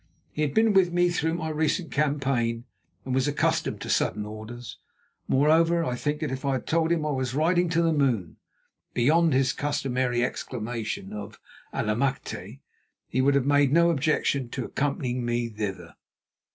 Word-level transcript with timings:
He 0.31 0.41
had 0.41 0.55
been 0.55 0.73
with 0.73 0.91
me 0.91 1.09
through 1.09 1.35
my 1.35 1.49
recent 1.49 1.91
campaign, 1.91 2.63
and 3.05 3.13
was 3.13 3.27
accustomed 3.27 3.81
to 3.81 3.89
sudden 3.91 4.25
orders. 4.25 4.79
Moreover, 5.27 5.83
I 5.85 5.95
think 5.95 6.21
that 6.21 6.31
if 6.31 6.43
I 6.43 6.53
had 6.53 6.65
told 6.65 6.91
him 6.91 7.05
I 7.05 7.11
was 7.11 7.35
riding 7.35 7.69
to 7.69 7.83
the 7.83 7.93
moon, 7.93 8.37
beyond 8.95 9.33
his 9.35 9.53
customary 9.53 10.23
exclamation 10.25 11.13
of 11.13 11.39
"Allemachte!" 11.71 12.61
he 13.09 13.21
would 13.21 13.35
have 13.35 13.45
made 13.45 13.71
no 13.71 13.91
objection 13.91 14.49
to 14.49 14.65
accompanying 14.65 15.23
me 15.23 15.49
thither. 15.49 15.93